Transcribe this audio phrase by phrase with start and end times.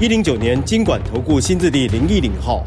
[0.00, 2.66] 一零九年金管投顾新字第零一零号。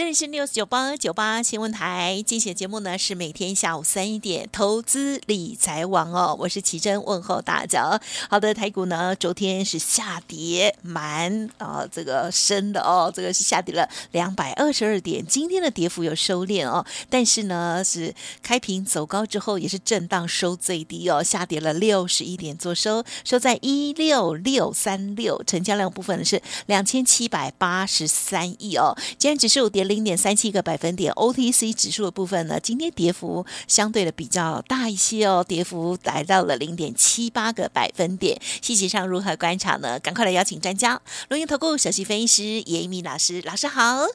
[0.00, 8.00] 这里是 News 九八九八新闻台，精选节目呢是每天下午三点，投资理财王哦，我是奇珍问候大家。
[8.30, 29.89] 好的，台股呢昨天是下跌蛮啊、这个深的哦，这个是下跌了两百二十二点，今天的跌幅有收敛哦，但是呢是开平走高之后也是震荡收最低哦，下跌了六十一点，做收收在一六六三六，成交量部分是两千七百八十三亿哦，今天指数跌。
[29.90, 38.38] 零点三七个百分点，OTC 指数的部分呢，今天跌幅相对的比较大一些哦，跌幅来到了零点七八个百分点。
[38.40, 39.98] 细节上如何观察呢？
[39.98, 44.06] 赶快来邀请专家，龙岩投顾首席分析师严一民老师，老师好。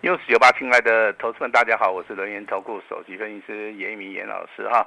[0.00, 4.84] 又是九八，亲爱的投资们，大家好，我是龙岩投顾首席分析师严一民严老师哈。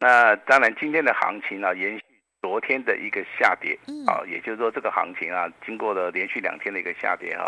[0.00, 2.02] 那当然，今天的行情、啊，延续。
[2.44, 3.74] 昨天的一个下跌，
[4.06, 7.46] 啊，也就是说这个行情啊，经过了连续两天的一个下跌哈，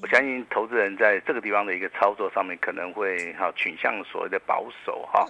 [0.00, 5.26] 我相信投资人在这个地方的一个操作上面可能会哈倾向所谓的保守哈，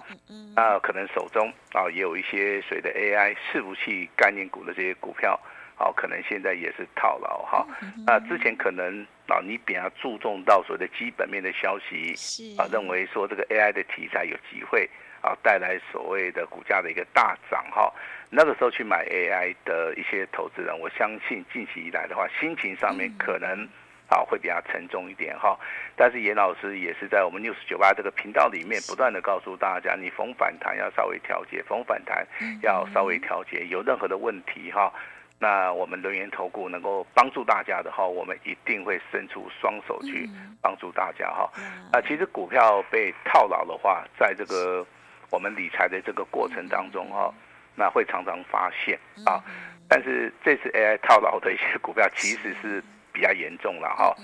[0.55, 5.37] 那可能手中啊也有一些所谓的 AI 伺服器概念股的这些股票，
[5.75, 7.67] 啊，可能现在也是套牢哈，
[8.07, 12.15] 那之前可能啊你比较注重到所谓的基本面的消息，
[12.57, 14.89] 啊，认为说这个 AI 的题材有机会。
[15.23, 17.93] 啊，带来所谓的股价的一个大涨哈，
[18.33, 23.67] 那个时候去买 AI 的一些投资人，我相信近期以来的话，心情上面可能
[24.07, 25.59] 啊会比较沉重一点哈。
[25.97, 32.25] 但是严老师也是在我们 News 九八这个频道里面不断的告诉大家，你逢反弹要稍微调节，逢反弹
[32.63, 34.93] 要稍微调节，有任何的问题哈，
[35.37, 40.29] 那我们轮源投顾能够帮助大家的话，我们一定会伸出双手去
[40.61, 41.51] 帮助大家哈。
[41.91, 44.87] 啊，其实股票被套牢的话，在这个
[45.29, 47.33] 我们理财的这个过程当中哈，
[47.75, 49.43] 那会常常发现啊，
[49.87, 54.15] 但是这次 AI 套牢的一些股票其实是比较严重了哈。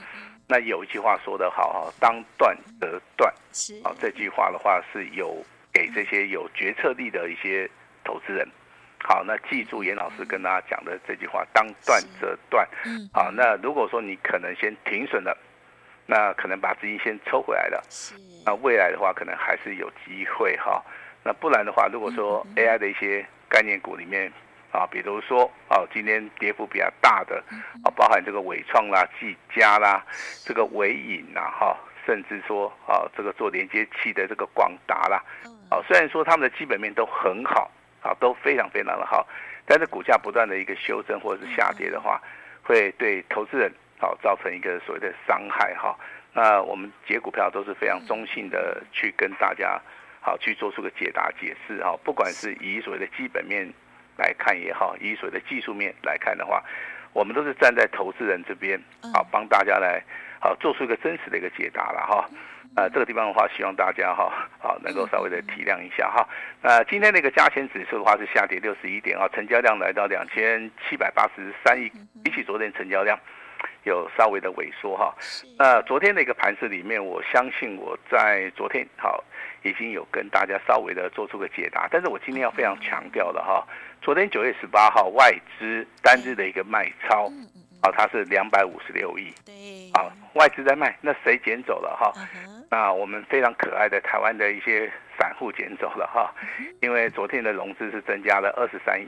[0.47, 3.33] 那有一句话说得好哈，当断则断，
[3.83, 5.43] 啊，这句话的话是有
[5.73, 7.69] 给这些有决策力的一些
[8.03, 8.47] 投资人。
[9.03, 12.67] 好，那记住严老师跟大家讲的这句话，当断则断。
[12.85, 15.37] 嗯好，那如果说你可能先停损了。
[16.09, 17.83] 那可能把资金先抽回来了，
[18.45, 20.81] 那未来的话可能还是有机会哈。
[21.21, 24.31] 那不然的话，如果说 AI 的一些概念股里面
[24.71, 27.43] 啊，比如说啊，今天跌幅比较大的
[27.83, 30.05] 啊，包含这个伟创啦、技嘉啦、
[30.45, 35.23] 这个伟影啦哈，甚至说啊，这个做连接器的这个广达啦，
[35.69, 37.71] 啊，虽然说他们的基本面都很好
[38.01, 39.27] 啊，都非常非常的好，
[39.65, 42.21] 但是股价不断的一个修正或者是下跌的话，
[42.63, 43.71] 会对投资人。
[43.99, 45.97] 好，造成一个所谓的伤害哈。
[46.31, 49.81] 那我们解股票都是非常中性的去跟大家
[50.27, 51.97] 好去做出个解答解释哈。
[52.03, 53.65] 不管是以所谓的基本面
[54.17, 56.61] 来看也好，以所谓的技术面来看的话，
[57.13, 58.77] 我们都是站在投资人这边
[59.13, 60.03] 好，帮大家来
[60.41, 62.29] 好做出一个真实的一个解答了哈。
[62.75, 64.29] 呃，这个地方的话，希望大家哈
[64.59, 66.27] 好能够稍微的体谅一下哈。
[66.61, 71.89] 那今天那个加权指数的话是下跌六十一点啊，成交量来到两千七百八十三亿，
[72.21, 73.17] 比起昨天成交量。
[73.83, 75.15] 有稍微的萎缩哈，
[75.57, 79.23] 那昨天的一个盘市里面，我相信我在昨天好
[79.63, 83.65] 已经有跟大家稍微的做出个解答，但是我今天要非常强调的哈，
[84.01, 87.25] 昨天九月十八号外资单日的一个卖超，
[87.81, 89.33] 啊，它是两百五十六亿，
[89.93, 92.13] 啊，外资在卖，那谁捡走了哈？
[92.69, 96.33] 那我们非常可爱的台湾的一些散户捡走了哈，
[96.81, 99.07] 因为昨天的融资是增加了二十三亿，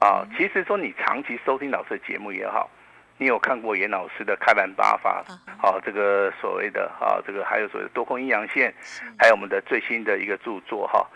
[0.00, 2.70] 啊，其实说你长期收听老师的节目也好。
[3.16, 5.24] 你有看过严老师的开盘八法？
[5.56, 8.74] 好，这个所谓的啊，这个还有所谓的多空阴阳线，
[9.16, 11.06] 还有我们的最新的一个著作哈，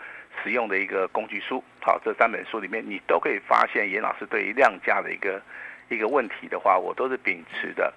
[0.41, 1.61] 使用的一个工具书。
[1.81, 5.41] 好，这三本书里面，你都可以发现严老师对于量价的一个
[5.89, 7.93] 一个问题的话，我都是秉持的。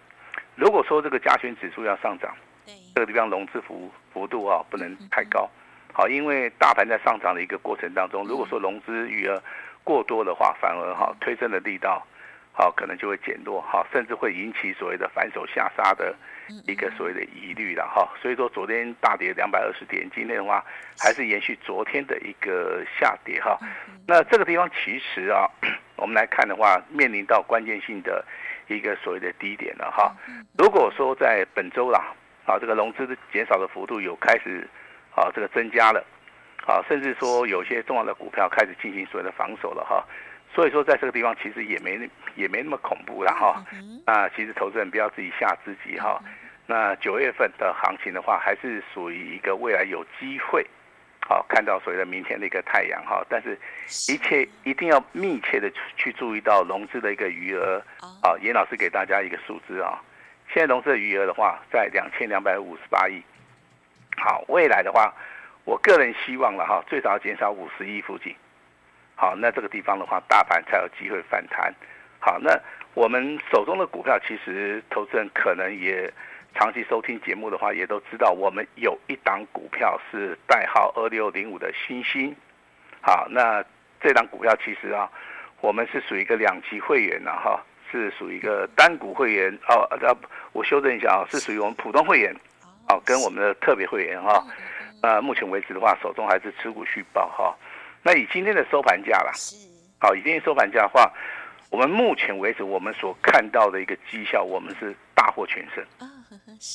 [0.57, 2.35] 如果说这个加权指数要上涨，
[2.97, 5.49] 这个地方融资幅幅度啊不能太高。
[5.93, 9.41] 好，因为大盘在上涨的一个过程当中，如果说融资余额
[9.85, 12.05] 过多的话，反而哈推升的力道。
[12.55, 16.15] 好，可能就会减弱，哈，甚至会引起所谓的反手下杀的
[16.67, 18.07] 一个所谓的疑虑了，哈。
[18.21, 20.63] 所以说昨天大跌两百二十点，今天的话
[20.99, 23.59] 还是延续昨天的一个下跌，哈。
[24.07, 25.49] 那这个地方其实啊，
[25.97, 28.23] 我们来看的话，面临到关键性的
[28.69, 30.15] 一个所谓的低点了哈。
[30.59, 32.13] 如果说在本周啦，
[32.45, 34.69] 啊，这个融资的减少的幅度有开始
[35.17, 36.05] 啊这个增加了，
[36.67, 40.05] 啊，甚至说有些重要的股票开始进行所谓的防守了哈。
[40.55, 43.65] 所以说在这个地方其实也没也没那么恐怖了哈。
[44.07, 46.23] 那其实投资人不要自己吓自己哈。
[46.67, 50.67] 那九月份的行情的话，还是属于一个未来有机会。
[51.25, 53.59] 好，看到所谓的明天的一个太阳哈，但是
[54.13, 57.81] 一切一定要密切的去注意到融资的一个余额。
[58.23, 60.03] 好，严老师给大家一个数字啊，
[60.53, 63.23] 现在融资的余额的话在两千两百五十八亿。
[64.17, 65.15] 好，未来的话，
[65.65, 68.35] 我个人希望了哈，最少要减少五十亿附近。
[69.15, 71.75] 好，那这个地方的话，大盘才有机会反弹。
[72.19, 72.59] 好，那
[72.95, 76.13] 我们手中的股票，其实投资人可能也。
[76.55, 82.37] 长期收听节目的话，也都知道我们有一档股票是代号二六零五的星星。
[83.01, 83.65] 好，那
[84.03, 85.11] 这档股票其实啊，
[85.63, 87.59] 我们是属于一个两级会员了哈，
[87.91, 89.89] 是属于一个单股会员哦。
[89.93, 90.15] 呃，
[90.53, 92.37] 我修正一下啊，是属于我们普通会员，
[92.91, 94.45] 哦，跟我们的特别会员哈。
[95.03, 97.57] 呃，目前为止的话，手中还是持股续报哈。
[98.03, 99.33] 那以今天的收盘价啦，
[100.01, 101.13] 好，以今天收盘价的话，
[101.71, 105.85] 我们目前为止我们所看到的一个绩效，我们是大获全胜。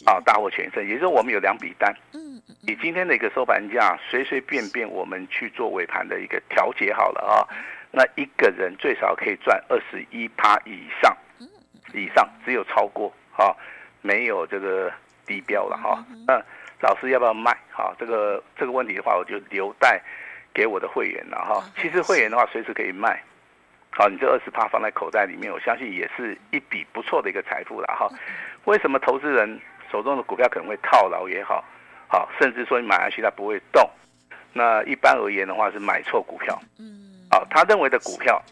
[0.06, 1.94] 啊，大获全胜，也就是我们有两笔单。
[2.14, 7.44] 嗯，以今天的一个收盘价，随随便便我们去做尾盘的一个调节好了啊。
[7.92, 11.18] 那一个人最少可以赚二十一趴以上，
[11.94, 13.56] 以上只有超过哈，
[14.02, 14.94] 没有这个
[15.26, 16.06] 低标了哈。
[16.28, 16.40] 那
[16.82, 17.52] 老师要不要卖？
[17.72, 20.00] 哈，这个这个问题的话，我就留待
[20.58, 21.64] 给我的会员了哈。
[21.80, 23.22] 其实会员的话，随时可以卖。
[23.92, 28.10] 好，你这二十趴放在口袋里面，我相信也是一笔不错的一个财富了哈。
[28.66, 29.62] 为什么投资人？
[29.90, 31.64] 手中的股票可能会套牢也好，
[32.10, 33.90] 好，甚至说你买下去它不会动，
[34.52, 38.44] 那一般而言的话是买错股票，嗯，好，他认为的股票，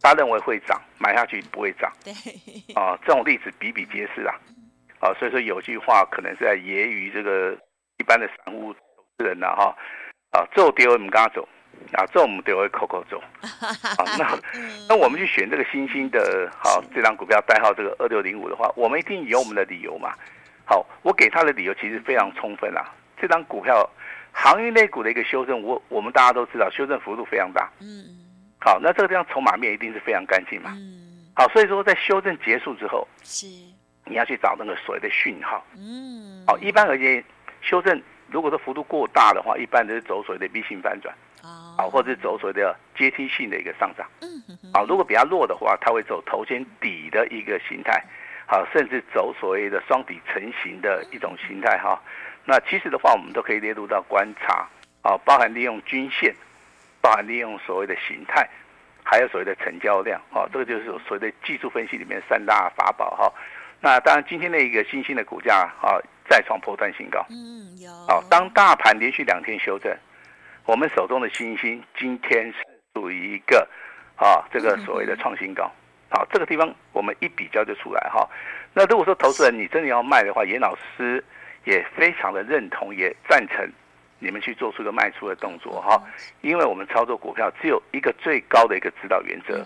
[0.00, 2.12] 他认为会涨，买下去不会涨，对，
[2.76, 4.38] 啊，这种例子比比皆是啊，
[5.00, 7.58] 啊，所以说有句话可能是在揶揄这个
[7.98, 8.78] 一般的散户投
[9.18, 9.76] 资人呐，哈，
[10.30, 11.48] 啊，做跌我们跟他走，
[11.92, 14.38] 啊，这我们都会扣扣走， 好，那
[14.88, 20.12] 那我们去选这个新兴的，好，这张股票代号这个二六零五的话，我们一定有我们的理由嘛。
[20.66, 22.90] 好，我给他的理由其实非常充分啦。
[23.20, 23.88] 这张股票，
[24.32, 27.70] 航运类股的一个修正，我我们大家都知道，修正幅度非常大。
[27.80, 28.04] 嗯。
[28.58, 30.70] 好，那这个地方筹码面一定是非常干净嘛。
[30.74, 31.30] 嗯。
[31.36, 33.46] 好，所以说在修正结束之后，是
[34.06, 35.62] 你要去找那个所谓的讯号。
[35.76, 36.42] 嗯。
[36.46, 37.22] 好，一般而言，
[37.60, 41.14] 修正如果说幅度过大的话，一般都是走所谓的 V 型反转。
[41.44, 41.76] 哦。
[41.76, 44.06] 好，或者走所谓的阶梯性的一个上涨。
[44.20, 44.28] 嗯。
[44.72, 48.02] 啊，如果比较弱的话，它会走头肩底的一个形态。
[48.46, 51.98] 好，甚至走所谓的双底成型的一种形态哈。
[52.44, 54.68] 那其实的话，我们都可以列入到观察
[55.00, 56.34] 啊，包含利用均线，
[57.00, 58.46] 包含利用所谓的形态，
[59.02, 60.44] 还有所谓的成交量啊。
[60.52, 63.32] 这个就是所谓的技术分析里面三大法宝哈。
[63.80, 65.96] 那当然，今天的一个新兴的股价啊，
[66.28, 67.24] 再创破断新高。
[67.30, 67.90] 嗯，有。
[68.06, 69.90] 好，当大盘连续两天修正，
[70.66, 72.58] 我们手中的星星今天是
[72.94, 73.68] 属于一个
[74.16, 75.70] 啊，这个所谓的创新高。
[76.08, 78.28] 好，这个地方我们一比较就出来哈。
[78.72, 81.22] 那如果说投资人你真的要卖的话，严老师
[81.64, 83.68] 也非常的认同，也赞成
[84.18, 86.00] 你们去做出一个卖出的动作哈。
[86.40, 89.64] 因为我们操作股票只有一个最高的一个指导原则，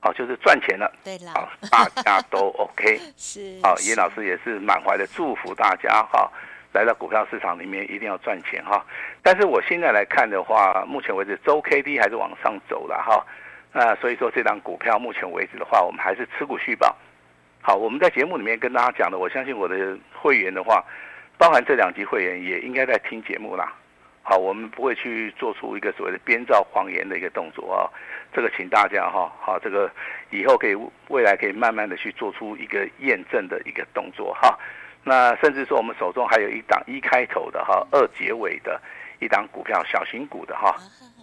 [0.00, 0.90] 好，就是赚钱了。
[1.04, 2.98] 对了，好，大家都 OK。
[3.16, 3.58] 是。
[3.62, 6.30] 好，严老师也是满怀的祝福大家哈，
[6.78, 8.86] 来到股票市场里面一定要赚钱哈。
[9.20, 13.26] 但是我现在来看的话，目前为止周 K D 还是往上走了哈。
[13.72, 16.94] 那所以说，这档股票目前为止的话，我们还是持股续保。
[17.60, 20.84] 好，我们在节目里面跟大家讲的，我相信我的会员的话，
[21.36, 23.74] 包含这两级会员也应该在听节目啦。
[24.22, 27.90] 好，我们不会去做出一个所谓的编造谎言的一个动作啊。
[28.32, 29.90] 这个请大家哈，好，这个
[30.30, 30.76] 以后可以
[31.08, 34.56] 未来可以慢慢的去做出一个验证的一个动作哈。
[35.04, 38.80] 那甚至说，我们手中还有一档一开头的哈，二结尾的
[39.20, 40.74] 一档股票，小型股的哈。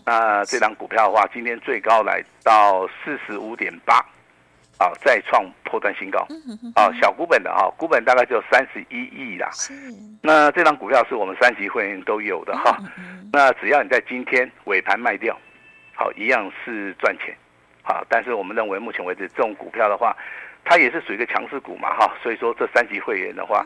[0.06, 3.98] 那这档股票的话，今天最高来到四十五点八，
[4.78, 6.28] 啊，再创破断新高，
[6.76, 9.50] 啊，小股本的哈，股本大概只有三十一亿啦。
[10.22, 12.78] 那这档股票是我们三级会员都有的哈。
[13.32, 15.38] 那只要你在今天尾盘卖掉，
[15.96, 17.36] 好，一样是赚钱，
[17.84, 18.04] 好。
[18.10, 20.16] 但是我们认为目前为止这种股票的话，
[20.66, 22.14] 它也是属于一个强势股嘛哈。
[22.22, 23.66] 所以说这三级会员的话，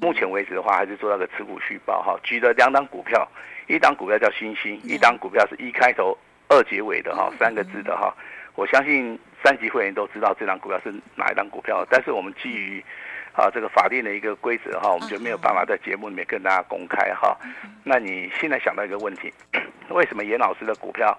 [0.00, 2.18] 目前为止的话还是做到个持股续报哈。
[2.24, 3.28] 举了两档股票。
[3.68, 6.18] 一档股票叫星星，一档股票是一开头
[6.48, 8.12] 二结尾的哈，三个字的哈。
[8.56, 12.84] 我相信三级会员都知道这档股票是哪一档股票，但是我们基于
[13.32, 17.38] 啊这个法定的一个规则哈，我们就没有办法在节目里面跟大家公开哈。
[17.84, 19.32] 那你现在想到一个问题，
[19.90, 21.16] 为什么严老师的股票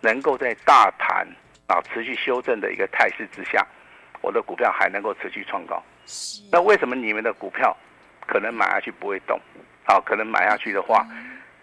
[0.00, 1.24] 能够在大盘
[1.68, 3.64] 啊持续修正的一个态势之下，
[4.22, 5.82] 我的股票还能够持续创高。
[6.50, 7.76] 那为什么你们的股票
[8.26, 9.38] 可能买下去不会动？
[9.84, 11.06] 好，可能买下去的话，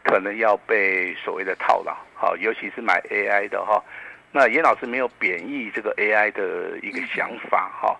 [0.03, 1.95] 可能要被所谓的套牢。
[2.13, 3.81] 好，尤其是买 AI 的哈。
[4.31, 7.97] 那严老师没有贬义这个 AI 的一个想法哈。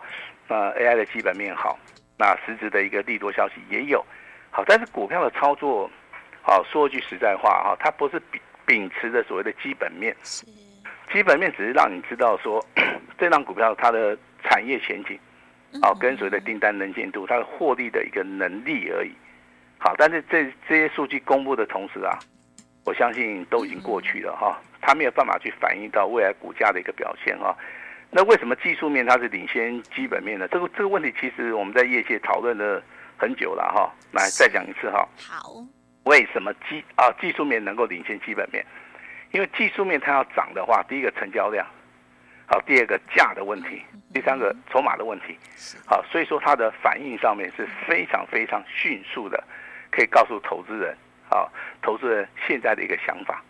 [0.48, 1.80] 那 AI 的基本面好，
[2.18, 4.06] 那实质的一个利多消息也有。
[4.52, 5.90] 好，但是股票的操作，
[6.42, 10.16] 好，说句实在话哈，它不是秉秉持着所谓的基本面。
[11.12, 12.64] 基本面只是让你知道说，
[13.18, 14.18] 这档股票它的
[14.50, 15.20] 产业前景，
[15.80, 19.12] 好，跟随的订单能见度，它的获利的一个能力而已。
[19.78, 22.18] 好，但是这这些数据公布的同时啊，
[22.84, 27.56] 我相信都已经过去了哈，它没有办法去反映到未来股价的一个表现哈。
[28.10, 30.48] 那为什么技术面它是领先基本面呢？
[30.48, 32.82] 这个这个问题其实我们在业界讨论了
[33.16, 33.94] 很久了哈。
[34.12, 35.08] 来，再讲一次哈。
[35.18, 35.64] 好，
[36.06, 38.66] 为什么技啊技术面能够领先基本面？
[39.32, 41.64] 因为技术面它要涨的话，第一个成交量，
[42.52, 45.38] 好，第二个价的问题，第三个筹码的问题，
[45.86, 49.44] 好，所以说它的反应上面是非常非常迅速的，
[49.92, 50.98] 可以告诉投资人，
[51.30, 53.44] 好，投资人现在的一个想法，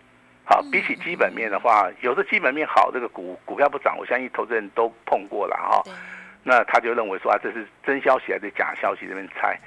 [0.44, 5.82] 好，比起基本面的话，有的基本面好，这个股股票不涨，我相信投资人都碰过了哈，
[6.44, 9.58] 那他就认为说啊，这是真消息还是假消息这边猜，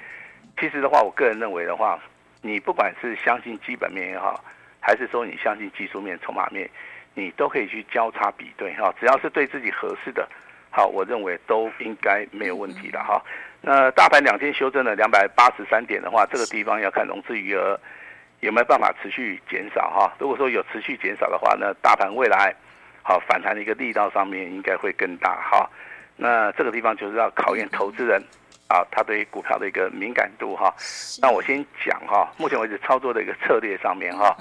[0.61, 1.99] 其实的话，我个人认为的话，
[2.43, 4.45] 你不管是相信基本面也好。
[4.85, 6.69] 还是说你相信技术面、筹码面，
[7.15, 10.27] 你都可以去交叉比对哈，只要是对自己合适的，
[10.71, 13.23] 好，我认为都应该没有问题的哈。
[13.61, 17.79] 那大盘两天修正了两百八十三点的话，这个地方要看融资余额
[18.41, 20.13] 有没有办法持续减少哈。
[20.19, 22.55] 如果说有持续减少的话，那大盘未来
[23.03, 25.69] 好反弹的一个力道上面应该会更大哈。
[26.17, 28.21] 那这个地方就是要考验投资人
[28.69, 30.75] 啊，他对股票的一个敏感度哈。
[31.21, 34.35] 那我先讲哈，目前为止操作的一个策略上面哈。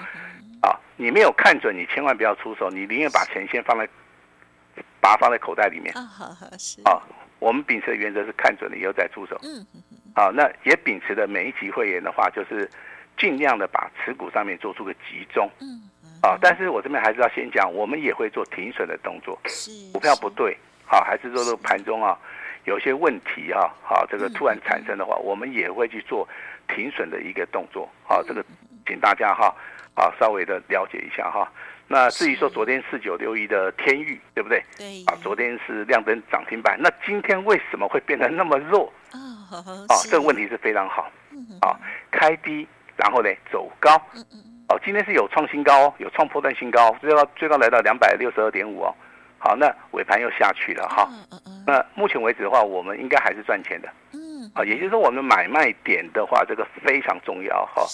[0.62, 3.88] 啊，你没有看准，你千万不要出手，你宁愿把钱先放在，
[5.00, 5.92] 把它放在口袋里面。
[5.98, 6.82] 啊，好，好，是。
[6.84, 7.02] 啊，
[7.40, 9.36] 我们秉持的原则是看准了以后再出手。
[9.42, 9.98] 嗯嗯嗯。
[10.14, 12.70] 啊，那也秉持的每一级会员的话，就是
[13.18, 15.50] 尽量的把持股上面做出个集中。
[15.60, 16.10] 嗯嗯。
[16.22, 19.40] 啊，但是我这边还是要先讲，我们也会做停损的动作。
[19.46, 19.72] 是。
[19.92, 22.16] 股票不对，好，还是说这个盘中啊
[22.66, 26.28] 有些问题啊，好，这个突然产生的话，我们也会去做
[26.68, 27.90] 停损的一个动作。
[28.04, 28.46] 好，这个
[28.86, 29.52] 请大家哈。
[29.96, 31.52] 啊，稍微的了解一下哈。
[31.88, 34.64] 那至于说昨天四九六一的天域，对不对？
[34.78, 35.04] 对。
[35.06, 36.78] 啊，昨天是亮灯涨停板。
[36.80, 38.92] 那今天为什么会变得那么弱？
[39.12, 41.12] 啊，这个问题是非常好。
[41.62, 41.76] 啊，
[42.10, 44.02] 开低，然后呢走高。
[44.16, 48.96] 嗯嗯哦，今天是有创新高，有创破断新高，最高最高来到两百六十二点五哦。
[49.38, 51.10] 好，那尾盘又下去了哈。
[51.12, 53.90] 嗯嗯嗯那目前为止的话，我们应该还是赚钱的。
[54.54, 57.86] 啊，也就是说，我们买卖点的话，这个非常重要哈。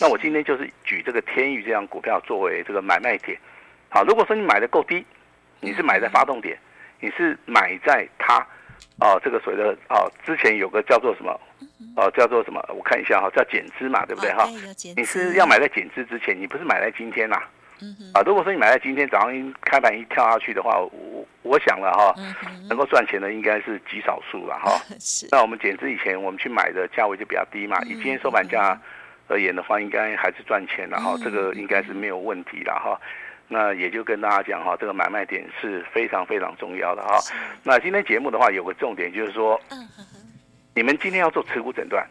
[0.00, 3.38] 那我今天就是举这个天宇这样股票作为这个买卖点。
[3.88, 5.04] 好，如果说你买的够低，
[5.60, 6.58] 你是买在发动点，
[7.00, 8.46] 你是买在它，
[9.00, 11.40] 哦，这个所谓的哦，之前有个叫做什么，
[11.96, 12.62] 哦，叫做什么？
[12.68, 14.46] 我看一下哈，叫减资嘛，对不对哈？
[14.96, 17.36] 你是要买在减资之前，你不是买在今天呐？
[17.36, 17.48] 啊，
[18.24, 22.14] 如果说你买在今天早上一开盘一跳下去的话，我我想了哈，
[22.68, 24.80] 能够赚钱的应该是极少数了哈。
[25.30, 28.80] 那我们减资以前我们去买的价位就比较低嘛，以今天收盘价
[29.28, 33.00] 而言的话，应该还是赚钱的哈，这个应该是没有问题的哈。
[33.48, 37.18] 那也就跟大家讲哈，这个买卖点是非常非常重要的哈。
[37.62, 39.60] 那今天节目的话有个重点就是说，
[40.74, 42.06] 你们今天要做持股诊断，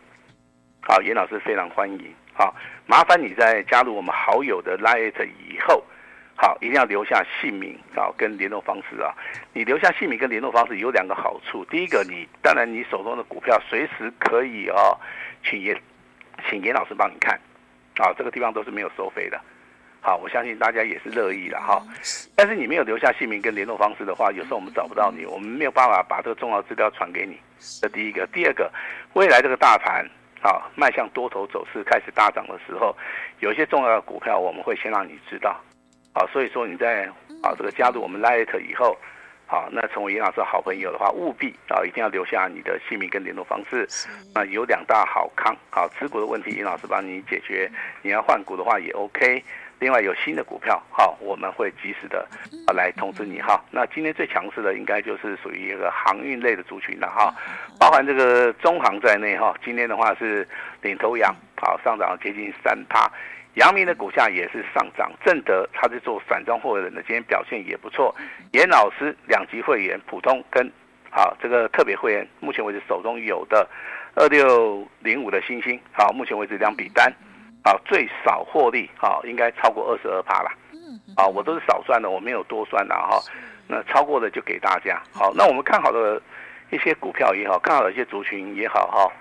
[0.82, 2.14] 好，严老师非常欢迎。
[2.34, 2.56] 好，
[2.88, 5.84] 麻烦你在加入我们好友的 Lite 以后，
[6.36, 9.14] 好，一定要留下姓名啊跟联络方式啊。
[9.54, 14.98] 你留下姓名跟联络方式有两个好处，第一个，你当然你手中的股票随时可以哦，
[15.44, 15.80] 请严
[16.50, 17.40] 请严老师帮你看，
[17.98, 19.40] 啊，这个地方都是没有收费的。
[20.04, 21.80] 好，我相信大家也是乐意的哈。
[22.36, 27.38] 但是你没有留下姓名跟联络方式的话，有时候我们找不到你，我们没有办法把这个重要资料传给你。
[27.60, 28.72] 这第一个，第二个，
[29.14, 30.10] 未来这个大盘。
[30.42, 32.96] 好，迈向多头走势开始大涨的时候，
[33.40, 35.56] 有一些重要的股票我们会先让你知道。
[36.14, 37.06] 好，所以说你在
[37.44, 38.98] 啊这个加入我们 Lite 以后，
[39.46, 43.88] 好，那成为严老师好朋友的话，务必啊一定要留下你的姓名跟联络方式。
[44.34, 47.70] 那有两大好康，好持股的问题，严老师帮你解决。
[48.02, 49.44] 你要换股的话也 OK。
[49.82, 52.24] 另外有新的股票，好，我们会及时的
[52.68, 53.60] 啊来通知你哈。
[53.72, 57.34] 那今天最强势的应该就是属于一个航运类的族群了哈，
[57.80, 59.56] 包含这个中航在内哈。
[59.66, 60.48] 今天的话是
[60.84, 63.12] 领头羊，好上涨接近三趴。
[63.56, 68.16] 阳明的股价也是上涨，正德他是做散装货运的，今天表现也不错。
[68.52, 70.72] 严老师两级会员普通跟
[71.10, 73.68] 好这个特别会员，目前为止手中有的
[74.14, 77.12] 二六零五的星星，好，目前为止两笔单。
[77.64, 80.52] 啊，最少获利啊，应该超过二十二趴了。
[80.74, 83.20] 嗯，啊，我都是少算的，我没有多算的哈。
[83.68, 85.02] 那超过的就给大家。
[85.14, 86.22] 好，那我们看好的
[86.72, 89.12] 一些股票也好，看好的一些族群也好，哈，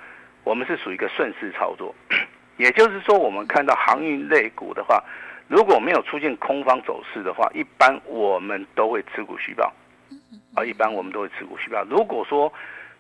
[0.45, 1.95] 我们是属于一个顺势操作。
[2.57, 5.03] 也就是说，我们看到航运类股的话，
[5.49, 9.73] 如果没有出现空方走势的话，一般我们都会持股续报。
[10.55, 11.85] 啊，一般我们都会持股续报。
[11.89, 12.53] 如果说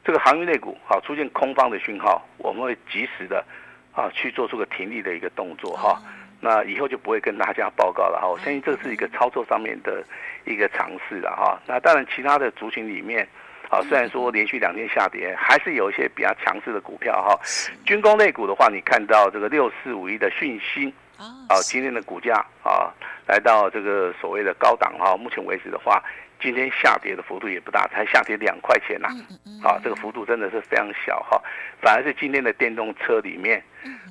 [0.04, 3.44] 这个航运类股好出现空方的讯号，我们会及时的
[3.92, 6.00] 啊去做出个停利的一个动作哈。
[6.42, 10.02] 那以后就不会跟大家报告了哈，我相信这是一个操作上面的
[10.46, 11.60] 一个尝试了哈。
[11.66, 13.28] 那当然，其他的族群里面，
[13.68, 17.38] 啊，虽然说连续两天下跌，还是有一些比较强势的股票哈。
[17.84, 22.88] 军工类股的话，你看到这个六四五一的讯息，啊，今天的股价啊
[23.26, 26.02] 来到这个所谓的高档哈，目前为止的话。
[26.40, 29.08] 今天下跌的幅度也不大，才下跌两块钱呐，
[29.62, 31.40] 啊，这个幅度真的是非常小哈，
[31.80, 33.62] 反而是今天的电动车里面，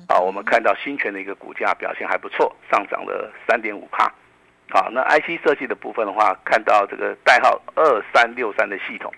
[0.08, 4.04] 啊，我们看到新全的一个股价表现还不错，上涨了三点五趴，
[4.70, 9.12] 啊，那 IC 设计的部分的话，看到这个代号二三六三的系统，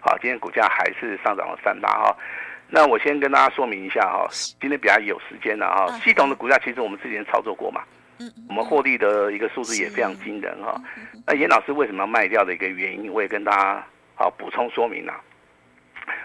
[0.00, 2.16] 啊，今天股价还是上涨了三大哈，
[2.68, 4.26] 那我先跟大家说明一下哈，
[4.60, 7.82] 今天比较有时间了哈，系统的股价其实我们之前操作过嘛。
[8.48, 10.80] 我们获利的一个数字也非常惊人哈。
[11.26, 15.14] 那严老师为什么要卖掉的一个原因，我也跟大家好补充说明了。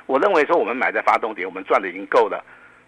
[0.05, 2.43] 我认为说我们买在发动点，我们赚的已经够了，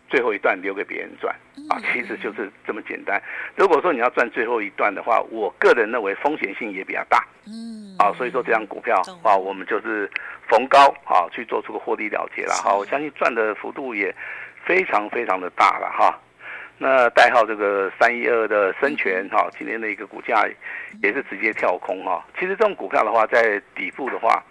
[0.10, 1.34] 最后一段留给别人赚
[1.70, 3.22] 啊，其实就是这么简单。
[3.56, 7.26] 如果说你要赚最后一段的话，我个人认为风险性也比较大。
[7.48, 10.10] 嗯，啊，所以说这张股票啊，我们就是
[10.50, 12.76] 逢高啊去做出个获利了结了哈。
[12.76, 14.14] 我相信赚的幅度也
[14.66, 16.20] 非常非常的大了哈。
[16.84, 20.48] 那代号这个三一二的生全哈，今天的一个股价
[21.04, 22.26] 也是直接跳空哈。
[22.40, 24.44] 其实这种股票的话，在底部的话，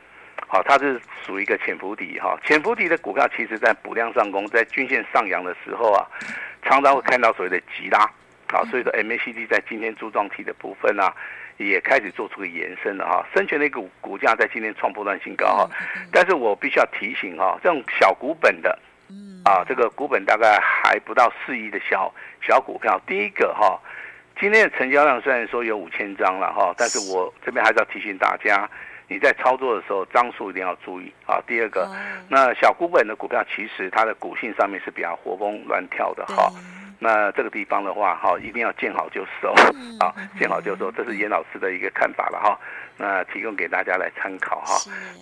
[0.46, 2.38] 好，它是属于一个潜伏底哈。
[2.46, 6.06] 潜伏底的股票，其实在补量上攻，在均线上扬的时候啊，
[6.62, 7.98] 常常会看到所谓的急拉
[8.52, 8.62] 啊。
[8.70, 11.12] 所以说 MACD 在今天柱状体的部分啊，
[11.56, 13.26] 也开始做出个延伸了哈。
[13.34, 15.68] 生全的一个股价在今天创波段新高哈，
[16.12, 18.78] 但是我必须要提醒哈，这种小股本的。
[19.50, 23.76] 啊，这个股本大概还不到四亿的小小股票，第一个哈，
[24.38, 28.70] 今天的成交量虽然说有五千张了哈，但是我这边还是要提醒大家，
[29.08, 31.42] 你在操作的时候张数一定要注意啊。
[31.48, 31.90] 第二个，
[32.28, 36.52] 那小股本的股票其实它的股性上面是比较活蹦乱跳的哈。
[37.00, 39.52] 那这个地方的话哈，一定要见好就收
[39.98, 42.56] 啊，见好就收，这是严老师的一个看法了哈。
[42.96, 44.78] 那提供给大家来参考哈。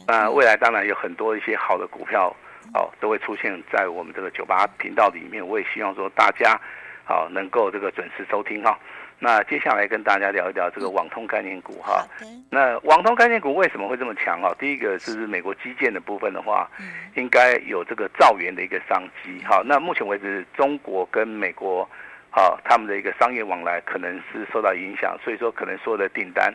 [0.06, 2.36] 那未来当然有很多一些好的股票。
[2.72, 5.46] 好，都会出现在我们这个九八频道里面。
[5.46, 6.60] 我也希望说大家，
[7.04, 8.78] 好能够这个准时收听哈。
[9.20, 12.06] 那接下来跟大家聊一聊这个网通概念股哈。
[12.50, 14.54] 那网通概念股为什么会这么强啊？
[14.60, 16.70] 第一个是美国基建的部分的话，
[17.16, 19.42] 应该有这个兆元的一个商机。
[19.44, 21.88] 好，那目前为止，中国跟美国，
[22.30, 26.54] 好他们的一个商业往来可能是受到影响，所以说可能所有的订单，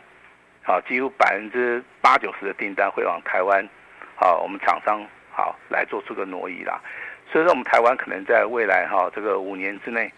[0.62, 3.68] 好几乎百分之八九十的订单会往台湾，
[4.14, 5.04] 好我们厂商。
[5.36, 6.80] 好，来做出个挪移啦，
[7.28, 10.08] 所以说我们台湾可能在未来哈这个五年之内，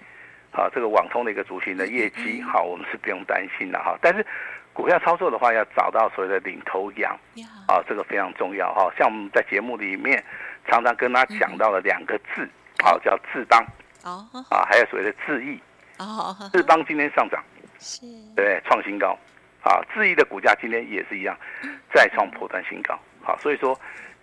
[0.50, 3.96] 好这个网通的一个族群的业绩好，我们是不用担心的哈。
[4.02, 4.24] 但是
[4.74, 7.18] 股票操作的话，要找到所谓的领头羊，
[7.66, 8.92] 啊这个非常重要哈。
[8.98, 10.22] 像我们在节目里面
[10.68, 12.46] 常常跟他讲到了两个字，
[12.84, 13.64] 好叫智邦，
[14.04, 15.58] 啊还有所谓的智易，
[16.52, 17.42] 智邦今天上涨，
[17.78, 18.04] 是，
[18.36, 19.18] 对创新高，
[19.62, 21.34] 啊智易的股价今天也是一样，
[21.94, 23.74] 再创破断新高，好所以说。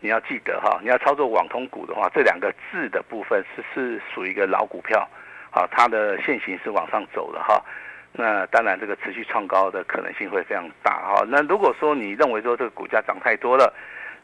[0.04, 5.08] 你要记得哈，你要操作网通股的话，这两个字的部分是是属于一个老股票，
[5.50, 7.64] 啊，它的线型是往上走的哈。
[8.12, 11.24] 那当然，这个持续创高的可能性会非常大哈。
[11.30, 13.74] 那如果说你认为说这个股价涨太多了，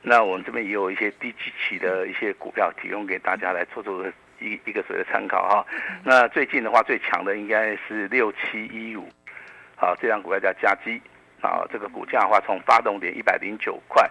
[0.02, 4.06] 那我们这边也有一些低基期的一些股票提供给大家来做做
[4.42, 5.66] 一一个所谓的参考哈。
[6.04, 9.08] 那最近的话，最强的应该是六七一五，
[9.78, 11.02] 好，这张股票叫加基，
[11.40, 14.06] 啊，这个股价的话从发动点一百零九块。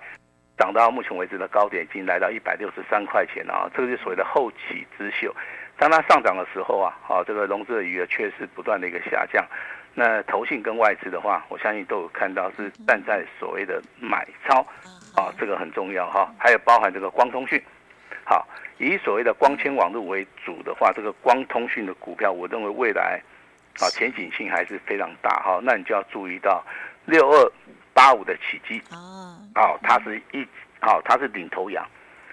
[0.59, 5.35] 涨到目前为止的高点已经来到一百六十三块钱了啊，这个就是所谓的后起之秀。
[5.79, 9.47] 当它上涨的时候啊，好，这个融资的余额确实不断的一个下降。
[9.95, 14.61] 那投信跟外资的话，我相信都有看到是站在所谓的买超
[15.15, 16.29] 啊，这个很重要哈。
[16.37, 17.63] 还有包含这个光通讯，
[18.25, 18.45] 好，
[18.79, 23.23] 以所谓的光纤网络为主的话，这个光通讯的股票，我认为未来
[23.79, 25.61] 啊前景性还是非常大哈。
[25.63, 26.65] 那你就要注意到
[27.07, 27.53] 六二。
[27.99, 30.47] 八五的起基哦，好，它是一
[30.81, 31.85] 好，它是领头羊。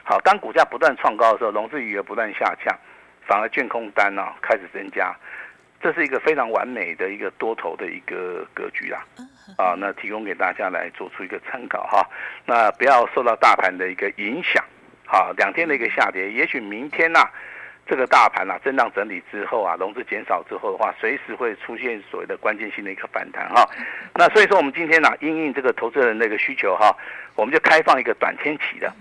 [0.03, 2.77] 好，当股价不断创高的时候，融资余额不断下降，
[3.25, 5.11] 反而券空单呢、啊、开始增加，
[5.81, 9.03] 这是一个非常完美的一个多头的一个格局啦。
[9.57, 12.07] 啊，那提供给大家来做出一个参考哈。
[12.45, 14.63] 那不要受到大盘的一个影响。
[15.07, 17.31] 好，两天的一个下跌，也许明天呐、啊，
[17.87, 23.63] 这个大盘啊震荡整理之后啊，融资减少之后的话，随时会出现所谓的关键性的一个反弹哈。
[24.15, 26.95] 那所以说我们今天呢、啊，因应这个投资人的一个需求哈，
[27.35, 28.91] 我们就开放一个短天期的。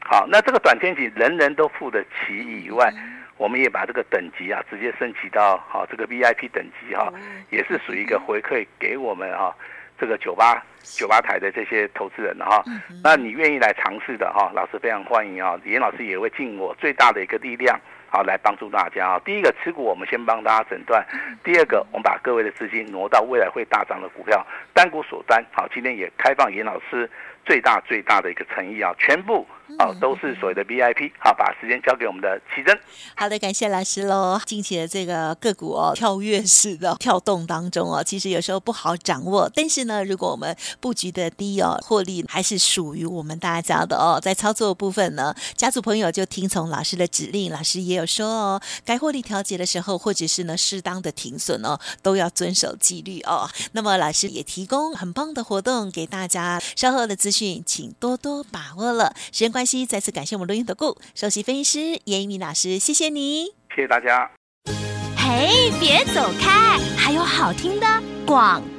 [0.00, 2.92] 好，那这个短天期人人都付得起以外，
[3.38, 7.10] 我们也把这个等级啊直接升级到好这个 VIP 等级哈，
[7.50, 9.56] 也是属于一个回馈给我们哈
[9.98, 12.62] 这个酒吧酒吧台的这些投资人哈。
[13.02, 17.80] 那你愿意来尝试的哈，老师非常欢迎啊，严老师也会尽我最大的一个力量。
[18.08, 19.20] 好，来帮助大家啊！
[19.24, 21.02] 第一个持股，我们先帮大家诊断；
[21.44, 25.44] 第二个，我们把各位的资金挪到未来会大涨的股票，单股锁单。
[25.52, 27.10] 好，今天也开放严老师
[27.44, 29.46] 最大最大的一个诚意啊，全部。
[29.78, 31.10] 好，都是所谓的 VIP。
[31.18, 32.78] 好，把时间交给我们的奇珍。
[33.16, 34.40] 好的，感谢老师喽。
[34.46, 39.50] 近期的这个个股哦，跳跃式的跳动当中哦，其实有时候不好掌握。
[39.54, 44.20] 但是呢，如果我们布局的低哦，获利还是属于我们大家的哦。
[44.22, 47.50] 在操作部分呢，家族朋友就听从老师的指令。
[47.50, 53.48] 老师也有说哦，该获利调节的时候，或者是呢适当的停损哦，都要遵守纪律哦。
[53.72, 59.12] 那么老师也提供很棒的活动给大家，稍后的资讯请多多把握了。
[59.32, 59.86] 时间关系。
[59.86, 64.30] 再次感谢我们录音的顾首席分析师严一鸣老师，谢谢你，谢谢大家。
[65.16, 67.86] 嘿，别走开，还有好听的
[68.26, 68.75] 广告。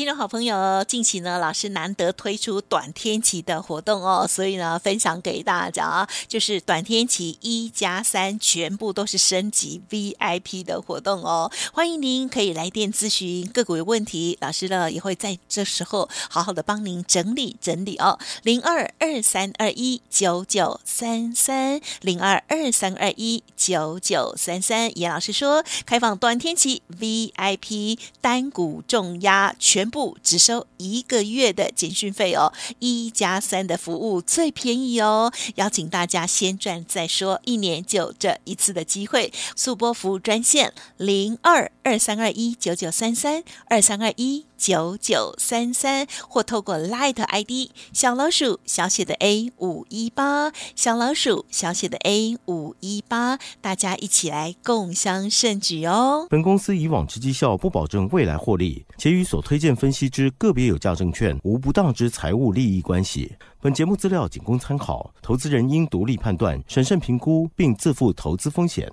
[0.00, 11.52] 听众好朋友，近期呢，老师难得推出短天期的活动哦，所以呢，分享给大家啊，就是短天期一加三，全部都是升级 VIP 的活动哦。
[11.74, 18.18] 欢迎您可以来电咨询个股有问题，老师呢也会在这时候好好的帮您整理整理哦。
[18.42, 29.89] 零二二三二一九九三三零二二三二一九九三三，严老师说开放短天期 VIP 单股重压全。
[29.90, 44.46] 不只收一个月的简讯费哦，一加三的服务最便宜哦，邀请大家先赚再说，一年就这一次的机会，速播服务专线零二二三二一九九三三二三二一。
[44.60, 56.26] 九九三三，或透过 Light ID 小老鼠小写的 A 五一八，小老鼠小写的 A 五一八，大家一起来共襄盛举哦。
[56.28, 63.32] 本公司以往之绩效不保证未来获利，且与所推荐分析之个别有价证券无不当之财务利益关系。
[63.62, 68.90] 本节目资料仅供参考，投资人应独立判断、审慎评估，并自负投资风险。